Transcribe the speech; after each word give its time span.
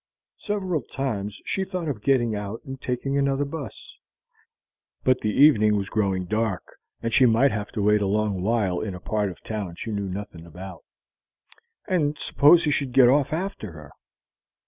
Several 0.39 0.81
times 0.81 1.39
she 1.45 1.63
thought 1.63 1.87
of 1.87 2.01
getting 2.01 2.35
out 2.35 2.63
and 2.65 2.81
taking 2.81 3.19
another 3.19 3.45
'bus. 3.45 3.99
But 5.03 5.21
the 5.21 5.29
evening 5.29 5.75
was 5.77 5.91
growing 5.91 6.25
dark, 6.25 6.63
and 7.03 7.13
she 7.13 7.27
might 7.27 7.51
have 7.51 7.71
to 7.73 7.83
wait 7.83 8.01
a 8.01 8.07
long 8.07 8.41
while 8.41 8.79
in 8.81 8.95
a 8.95 8.99
part 8.99 9.29
of 9.29 9.41
town 9.43 9.75
she 9.75 9.91
knew 9.91 10.09
nothing 10.09 10.43
about. 10.43 10.83
And 11.87 12.17
suppose 12.17 12.63
he 12.63 12.71
should 12.71 12.93
get 12.93 13.09
off 13.09 13.31
after 13.31 13.73
her! 13.73 13.91